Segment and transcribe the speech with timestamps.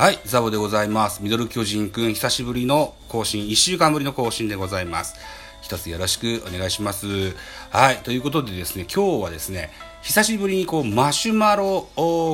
[0.00, 1.22] はい、ザボでございます。
[1.22, 5.14] ミドル巨人くん、久しぶりの更新、1週間ぶりの更新でございます。
[5.60, 7.36] 一つよろしくお願いします。
[7.68, 9.70] はい、ということでですね、今日はですね、
[10.00, 11.86] 久しぶりにこうマシュマロ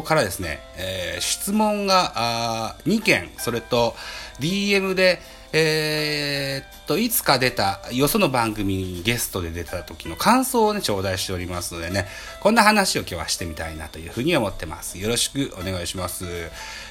[0.02, 3.96] からですね、えー質問が2件、それと
[4.38, 5.20] DM で、
[5.58, 12.06] えーっと、いつか出た、よその番組にゲストで出た時の感想をね、頂戴しておりますのでね、
[12.40, 14.98] こんな話を今日はしてみたいなというふうに思ってます。
[14.98, 16.26] よろしくお願いします。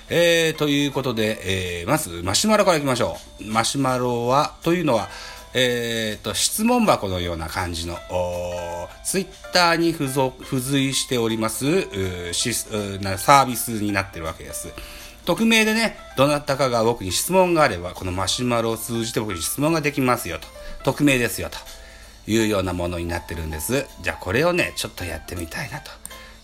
[0.10, 3.44] えー、ということで、えー、まず、マシュマロからいきましょう。
[3.44, 5.10] マシュマロは、というのは、
[5.54, 8.00] えー、と、質問箱のような感じの、
[9.04, 14.70] ツイッターに付属付随しております、うーなサービスになってるわけです。
[15.26, 20.48] 匿名でね、どなたかが僕に質問があれば、このマシュマロを通じて僕に質問ができますよと。
[20.84, 21.58] 匿名ですよと。
[22.28, 23.86] いうようなものになってるんです。
[24.02, 25.92] じゃあこれをね、ちょっとやってみたいなと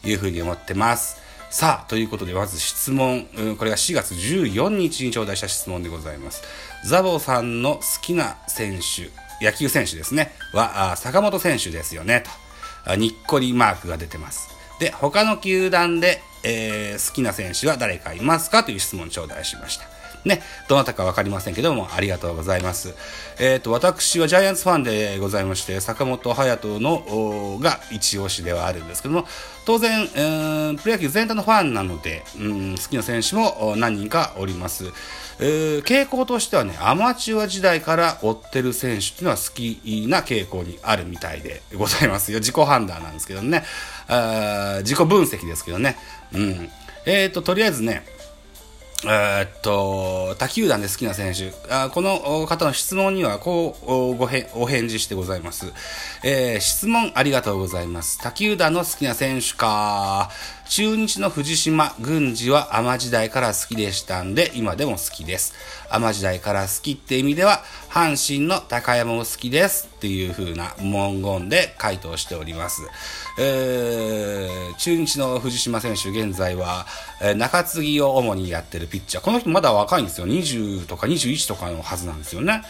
[0.08, 1.22] いうふうに思ってます。
[1.50, 6.44] さあ、ということでまず質問、うんこれが4月14日に頂戴した質問でございます。
[6.86, 9.10] ザボさんの好きな選手、
[9.44, 12.24] 野球選手ですね、は、あ坂本選手ですよね、
[12.86, 12.96] と。
[12.96, 14.50] にっこりマークが出てます。
[14.80, 19.86] で、他の球団で、えー好きな選手は誰かいますかという質問を頂戴しました。
[20.24, 22.94] ね、どなたかわかりませんけども、ありがとうございます。
[23.40, 29.26] えっ、と、私はジャイアンツファンでございまして、坂本隼人の、が一押しではあるんですけども、
[29.66, 30.08] 当然、
[30.78, 34.92] プロ野球全体のファンなので、うん、好きな選手も何人かおります。
[35.40, 42.40] えー傾向としてはね、アマチュア時代から追ってる選手っていうのは好きな傾向にあるみたいでございますよ。
[42.40, 43.64] 自己判断なんですけどね。
[44.08, 45.98] あ自己分析ですけどね。
[46.34, 46.70] うん。
[47.06, 48.04] えっ、と、とりあえずね、
[49.04, 55.74] えーっと、他球団で好きな選手、あこの方の質問にはこうごへお返事してございます、
[56.24, 58.20] えー質問ありがとうございます。
[58.20, 60.30] 他球団の好きな選手か。
[60.72, 65.54] 中日の藤島郡司はアマ時代から好きでしたんで、今でも好きです。
[65.90, 67.60] アマ時代から好きって意味では、
[67.90, 72.84] 阪神の高山も好きですっていう風な文言で回答しております。
[73.38, 76.88] えー中日の藤島選手、現在は、
[77.22, 79.24] え中継ぎを主にやってるピッチャー。
[79.26, 80.26] この人まだ若いんですよ。
[80.26, 82.64] 20とか21とかのはずなんですよね。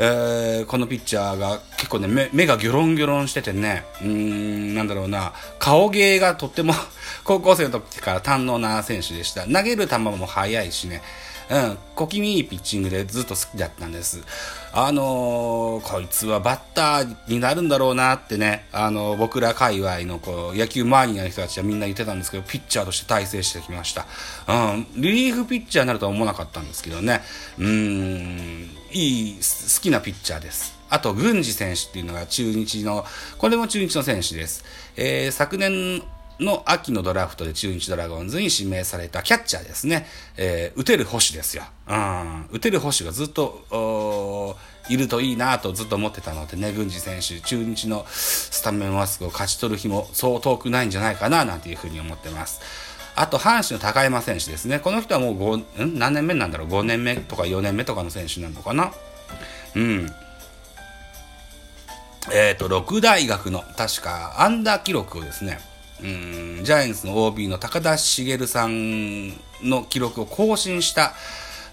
[0.00, 6.74] えーこのピッチャーが結構ね、目目がギョロンギョロンしててね、うーん、なんだろうな、顔芸がとっても
[7.24, 9.42] 高校生の時から堪能な選手でした。
[9.44, 11.02] 投げる球も速いしね、
[11.50, 14.20] うん、小気味いいピッチングでずっと好きだったんです。
[14.72, 24.06] あのーこいつはバッターになるんだろうなってね、あのー僕ら界隈のこう野球マニアの人たちはみんな言ってたんですけど、ピッチャーとして大成してきました。
[24.46, 27.22] うん、リリーフピッチャーになるとは思わなかったんですけどね、
[27.58, 30.78] うーん、いい、好きなピッチャーです。
[30.90, 33.04] あと、郡司選手っていうのが中日の、
[33.36, 34.64] これも中日の選手です。
[34.96, 36.02] えー昨年
[36.40, 40.06] の秋のドラフトで中日ドラゴンズに指名されたキャッチャーですね。
[40.36, 41.64] えー打てる捕手ですよ。
[41.88, 42.46] うん。
[42.52, 44.56] 打てる捕手がずっと、
[44.88, 52.60] いるといいなとずっと思ってたのでね、郡司選手、中日のスタメンマスクを勝ち取る日もそう遠くないんじゃないかな、なんていうふうに思ってます。
[53.20, 54.78] あと、阪神の高山選手ですね。
[54.78, 55.98] この人はもう5、ん？
[55.98, 58.92] 何年目なんだろう ?5 年目とか4年目とかの選手なのかな？
[59.74, 60.08] うん。
[62.32, 65.58] えっ、と、六大学の、確か、アンダー記録をですね、
[66.00, 66.06] う
[66.60, 69.30] ん、ジャイアンツの OB の高田茂さん
[69.62, 71.14] の記録を更新した、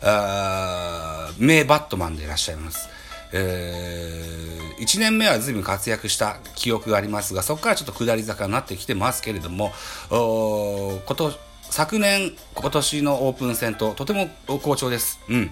[0.02, 2.90] あ名バットマンでいらっしゃいます。
[3.35, 4.35] え
[4.79, 9.72] 1年目は随分活躍した記憶がありますが、そこからちょっと下り坂になってきてますけれども、
[10.09, 11.31] おーこと
[11.63, 15.19] 昨年、今年のオープン戦ととても好調です。
[15.29, 15.51] うん。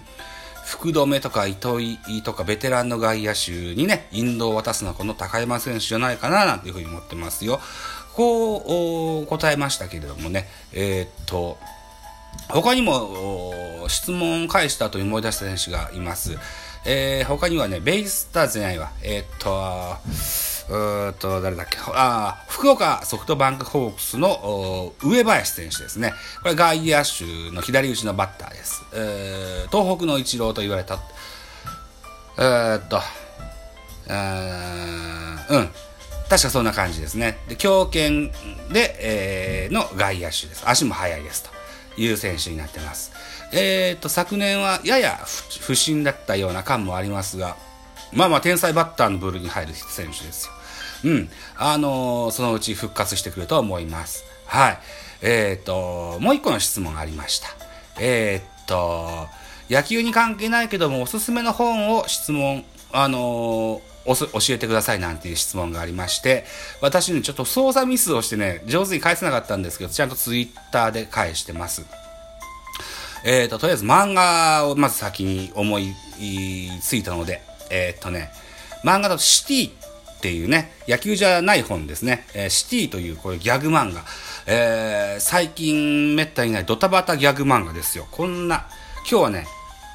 [0.66, 7.60] 福留とか糸井とかベテランの外野手にね、引導を渡すのはこの高山選手じゃないかななんていうふうに思ってますよ。
[8.14, 11.58] こう答えましたけれどもね、えーっと、
[12.50, 16.38] 他にも質問を返した後に思い出した選手がいます。
[16.86, 18.92] えー他にはね、ベイスターズじゃないわ。
[19.02, 19.96] えーっと、
[20.70, 21.78] うっと、誰だっけ？
[21.94, 26.14] あ福岡ソフトバンクホークスの上林選手ですね。
[26.42, 28.84] これ外野手の左打ちのバッターです。
[28.94, 31.00] えー東北のイチローと言われた。
[32.38, 33.02] えーっと、
[35.50, 35.70] うん。
[36.30, 37.38] 確かそんな感じですね。
[37.48, 38.00] で、強肩
[38.74, 40.64] で、えーの外野手です。
[40.66, 43.12] 足も速いですという選手になってます。
[43.54, 45.20] えー、と、昨年はやや
[45.62, 47.56] 不振だったような感もありますが、
[48.12, 50.54] まあまあ天才バッターの部類に入る選手ですよ。
[51.12, 51.30] うん。
[51.58, 54.24] あのーそのうち復活してくると思います。
[54.46, 54.80] はい。
[55.22, 57.48] えー、と、もう一個の質問がありました。
[58.00, 59.28] えー、と、
[59.70, 66.46] 野球に関係ないけども、おすすめの本を質問、あのおす教えてくださいなんていう質問がありまして、
[66.82, 71.86] 私ね、ちょっと操作ミスをしてね、上手に返せなかったんですけど、ちゃんとツイッターで返してます。
[73.24, 75.94] えっ、ー、と、とりあえず漫画をまず先に思い
[76.82, 78.32] ついたので、えっ、ー、とね、
[78.84, 84.04] 漫画だとシティっていうね、野球じゃない本ですね、えー、シティというこれギャグ漫画、
[84.46, 88.08] えー、最近めったにないドタバタギャグ漫画ですよ。
[88.12, 88.68] こんな、
[89.10, 89.48] 今日はね、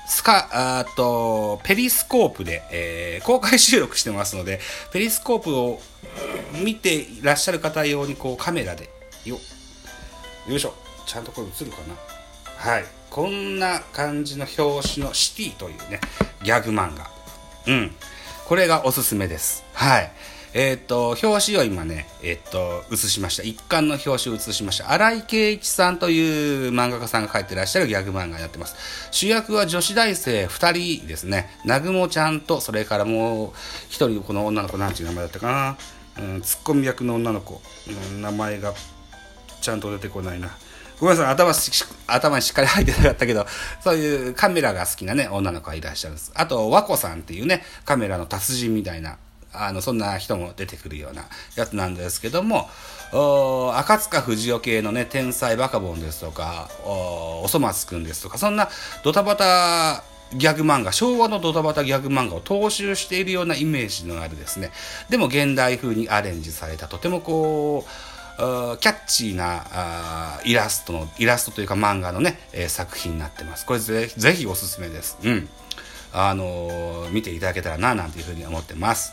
[0.08, 4.58] スカ、あと、ペリスコープで、えー、公開収録してますので、
[4.90, 5.82] ペリスコープを
[6.64, 8.88] 見ていらっしゃる方用にこうカメラで、
[9.26, 9.38] よ、
[10.48, 10.72] よいしょ、
[11.06, 11.94] ちゃんとこれ映るかな？
[12.56, 12.97] はい。
[13.10, 16.00] こんな感じの表紙のシティというね、
[16.42, 17.10] ギャグ漫画。
[17.66, 17.90] うん。
[18.46, 19.64] これがおすすめです。
[19.72, 20.12] はい。
[20.54, 23.42] えっ、ー、と、表紙を今ね、えっ、ー、と、写しました。
[23.42, 24.90] 一巻の表紙を写しました。
[24.90, 28.74] 荒井圭一さんという漫画家さんが描いてらっしゃるギャグ漫画になってます。
[29.10, 31.50] 主役は女子大生二人ですね。
[31.64, 33.50] 南雲ちゃんと、それからもう
[33.88, 35.46] 一人この女の子、なんていう名前だったか
[36.16, 36.24] な。
[36.24, 37.60] うん、ツッコミ役の女の子、
[38.10, 38.72] うん、名前が
[39.60, 40.56] ちゃんと出てこないな。
[41.00, 41.52] ごめんなさい、頭
[42.06, 43.46] 頭にしっかり入ってなかったけど、
[43.82, 46.32] そういうカメラが好きなね、女の子がいらっしゃるんです。
[46.34, 49.18] あと、和子さんっていうね、カメラの達人みたいな
[49.52, 51.24] あのそんな人も出てくるような
[51.56, 52.68] やつなんですけども
[53.74, 58.68] 赤塚不二夫系のね天才バカボンですとかおそ松くんですとかそんな
[59.02, 60.04] ドタバタ
[60.34, 64.70] ギャグ漫画昭和のドタバタギャグ漫画を踏襲しているようなイメージのあるですね
[65.08, 73.66] でも現代風にアレンジされたとてもこうキャッチーなあイラストのイラストというか漫画のね、えー、作品になってます。
[73.66, 75.18] これぜぜひおすすめです。
[75.24, 75.48] うん。
[76.12, 79.12] あのー、見ていただけたらななんていうふうに思ってます。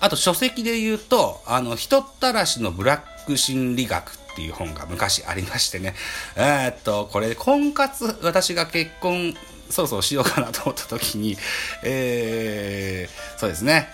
[0.00, 5.94] あと書籍で言うと、あの、人たらしのブラック心理学っていう本が昔ありましてね。
[6.36, 9.34] えー、っと、これ、婚活、私が結婚、
[9.70, 11.36] そろそろしようかなと思った時に、
[11.82, 13.88] えー、そうですね、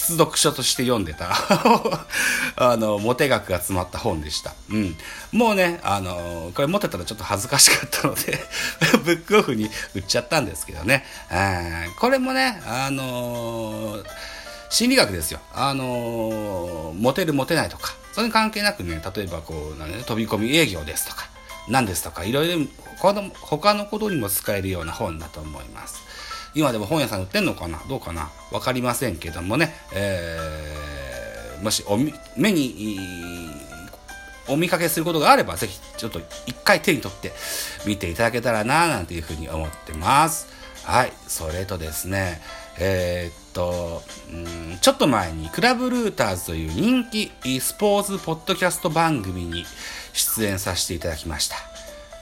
[0.00, 1.30] 必読書として読んでた
[2.56, 4.54] あの、モテ学が詰まった本でした。
[4.70, 4.96] うん。
[5.30, 8.42] もうね、あの、これ持ってたらちょっと恥ずかしかったので
[9.04, 11.04] ブックオフに売っちゃったんですけどね。
[11.98, 13.98] これもね、あの
[14.70, 15.40] 心理学ですよ。
[15.52, 21.28] あのモテるモテないとか、それに関係なくね、例えばこう、ね、飛び込み営業ですとか、
[21.68, 22.66] 何ですとか、いろいろ
[22.96, 26.00] 他のことにも使えるような本だと思います。
[26.54, 27.80] 今でも本屋さん売ってんのかな？
[27.88, 28.30] どうかな？
[28.50, 31.96] 分かりませんけどもね、えー、もしお
[32.36, 33.50] 目に
[34.48, 37.32] お見かけすることがあれば、ぜひちょっと一回手に取って
[37.86, 40.48] 見ていただけたらな、なんていうふうに思ってます。
[40.82, 42.40] はい、それとですね、
[42.80, 44.02] えー、っと、
[44.34, 47.30] ん、ちょっと前にクラブルーターズという人気
[47.60, 49.66] スポーツポッドキャスト番組に
[50.14, 51.56] 出演させていただきました。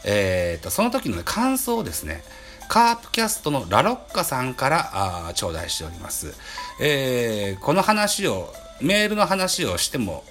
[0.04, 2.22] えー、っと、その時の、感想をですね、
[2.68, 4.90] カープキャストのラロッカさんから
[5.28, 6.34] あ頂戴しております、
[6.80, 10.24] えー、この話をメールの話をしても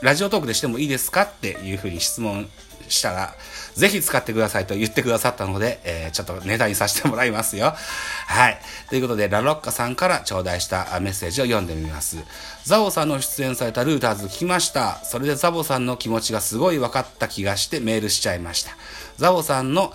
[0.00, 2.48] ラジオトークでしてもいいですかっていうふうに質問
[2.88, 3.34] したら、
[3.74, 7.74] ぜひ使ってくださいと言ってくださったので、えー、ちょっとネタにさせてもらいますよ。
[8.26, 8.60] はい。
[8.88, 12.18] ということで、ラロッカさんから頂戴したメッセージを読んでみます。
[12.64, 15.00] ザボさんの出演されたルーターズ聞きました。
[15.04, 18.76] それでザボさんの気持ちがすごい分かった気がしてメールしちゃいました。
[19.18, 19.94] ザボさんの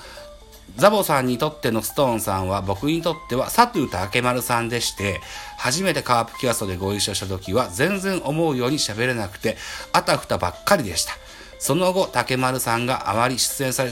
[0.81, 5.21] ザボさんにとってのストーンさんは僕にとっては佐藤竹丸さんでして、
[5.55, 9.57] 初めてカープキャストでご一緒した時は全然思うように喋れなくて、
[9.93, 11.13] あたふたばっかりでした。
[11.59, 13.91] その後、竹丸さんがあまり出演され、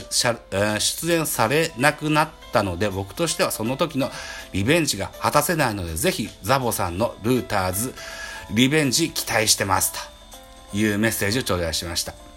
[0.80, 4.10] 出演されなくなったので、僕としてはその時の
[4.52, 7.94] リベンジが果たせないので、ぜひザボさんのルーターズ
[8.50, 9.92] リベンジ期待してます
[10.72, 12.29] というメッセージを頂戴しました。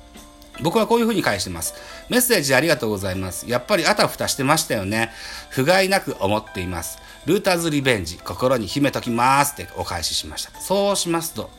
[0.62, 1.74] 僕はこういうふうに返してます。
[2.10, 3.50] メッセージありがとうございます。
[3.50, 5.12] やっぱりあたふたしてましたよね。
[5.50, 7.00] 不甲斐なく思っています。
[7.26, 10.60] ルーターズリベンジ、心に秘めときますってお返ししました。
[10.60, 11.50] そうしますと、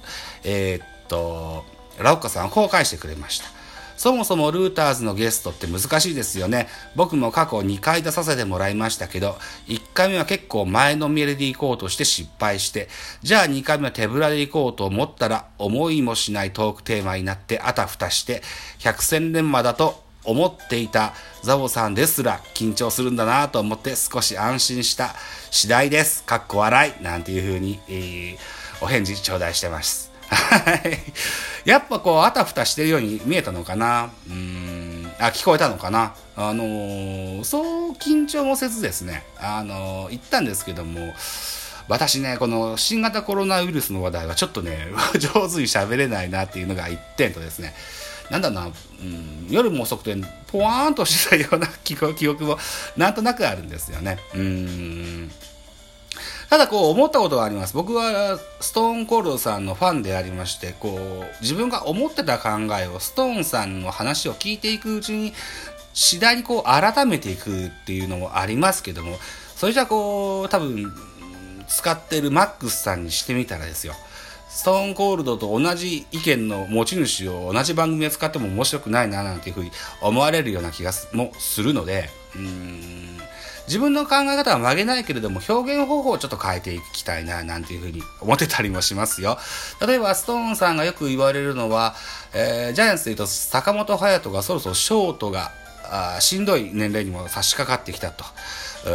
[0.44, 1.64] えー、っと、
[1.98, 3.53] ラオッカさんはこう返してくれました。
[3.96, 6.68] そもそもルーターズのゲストって難しいですよね。
[6.96, 9.36] 僕も過去2回出させてもらいましたけど、
[9.68, 12.88] 1回目は結構前のめりで行こうとして失敗して、
[13.22, 18.42] じゃあ2回目は手ぶらで行こうと思ったら、思いもしないトークテーマになってあたふたして、
[18.78, 25.14] 百戦錬磨だと思っていたザボさんですら緊張するんだなと思って少し安心した
[25.50, 26.24] 次第です。
[26.24, 27.02] かっこ笑い。
[27.02, 28.36] なんていう風に、えー、
[28.80, 30.13] お返事頂戴してます。
[30.28, 30.98] はい。
[31.64, 34.10] やっぱこう、あたふたしてるように見えたのかな。
[34.28, 36.14] うん、あ、聞こえたのかな。
[36.36, 41.14] あのー、そう緊張もせずですね、あのー、言ったんですけども、
[41.88, 44.88] 私ね、この新型コロナウイルスの話題はちょっとね、
[45.18, 47.74] 上手に喋れないなっていうのが一点とですね、
[48.30, 48.70] なんだな、う
[49.02, 50.16] ん、夜も遅くて、
[50.48, 51.96] ポワーンとしてたような記
[52.28, 52.58] 憶も
[52.96, 54.18] なんとなくあるんですよね。
[54.34, 55.30] うん
[56.50, 57.74] ただこう思ったことがあります。
[57.74, 65.32] 僕はストーンコールドさんのファンでありまして、こう自分が思ってた考えをストーンさんの話を聞いていくうちに
[65.92, 69.16] 次第にこう改めていくっていうのもありますけども、
[69.56, 70.92] それじゃあこう多分
[71.66, 73.94] 使ってるマックスさんにしてみたらですよ。
[74.48, 83.13] ストーンコールドと同じ意見の持ち主を同じ番組で使っても面白くないななんていうふうに思われるような気がもするので、うーん
[83.66, 89.38] 自分の考え方は曲げないけれども表現方法をちょっと変えていきたいななんていうふうに思ってたりもしますよ。
[89.86, 91.94] 例えばストーンさんがよく言われるのは、
[92.34, 95.50] えー、ジャイアンツで言うと坂本勇人がそろそろショートが
[95.90, 98.24] あしんどい年齢にも差し掛かってきたと。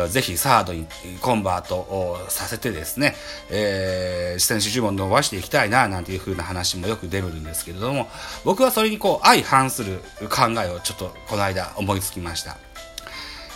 [0.10, 0.86] ぜひサードに
[1.20, 3.16] コンバートをさせてですね、
[3.50, 8.08] えー、選手注文伸ばしていきたいななんていう風な話もよく出るんですけれども
[8.46, 10.00] 僕はそれにこう相反する
[10.30, 12.58] 考えをちょっとこの間思いつきました。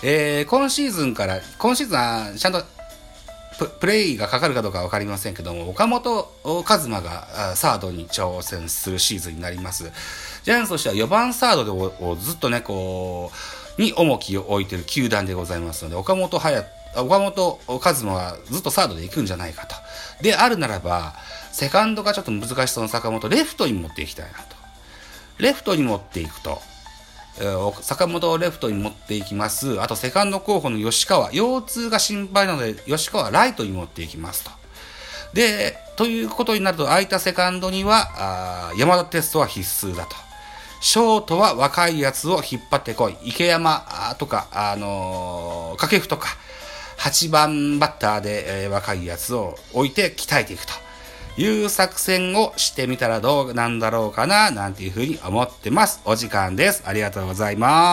[0.06, 2.62] えー、今シーズンから、今シーズンはちゃんと
[3.80, 9.92] プレイがかかるかどうか分かりませんけども、岡本和真がサードに挑戦するシーズンになります。
[10.44, 13.32] ジャイアンツとしては4番サードでをずっとね、こ
[13.78, 19.76] う、に重きを置いている球団でございますので、岡本隼岡本和真はずっとサードで行くんじゃないかと。
[20.22, 21.16] であるならば、
[21.54, 24.56] セカンドがちょっと難しそうな坂本、レフトに持っていきたいなと。
[25.38, 26.62] レフトに持っていくと、
[27.82, 29.82] 坂本をレフトに持っていきます。
[29.82, 31.32] あと、セカンド候補の吉川。
[31.32, 34.52] 腰痛が心配なので、吉川ライトに持っていきますと。
[35.34, 40.16] で、ということになると、空いたセカンドには、あ山田テストは必須だと。
[40.80, 43.16] ショートは若いやつを引っ張ってこい。
[43.24, 46.28] 池山とか、あのー、掛布とか、
[47.00, 50.74] 8番バッターで、えー、若いやつを置いて鍛えていくと。
[51.38, 56.02] いう作戦をしてみたらどうなんだろうかな、なんていうふうに思ってます。
[56.06, 56.84] お時間です。
[56.86, 57.92] ありがとうございます。